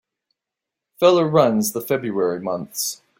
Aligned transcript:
Feller 0.99 1.27
runs 1.29 1.73
the 1.73 1.81
February 1.81 2.39
months. 2.39 3.03